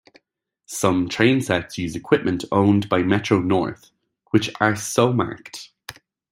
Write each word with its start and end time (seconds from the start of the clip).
Some 0.65 1.09
train 1.09 1.41
sets 1.41 1.77
use 1.77 1.95
equipment 1.95 2.43
owned 2.51 2.89
by 2.89 3.03
Metro-North, 3.03 3.91
which 4.31 4.49
are 4.59 4.75
so 4.75 5.13
marked. 5.13 5.69